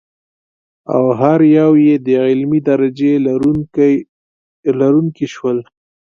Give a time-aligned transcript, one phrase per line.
[0.95, 3.13] او هر یو یې د علمي درجې
[4.75, 5.57] لرونکي شول.